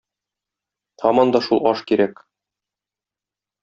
Һаман 1.03 1.35
да 1.37 1.43
шул 1.51 1.63
аш 1.75 1.87
кирәк. 1.93 2.27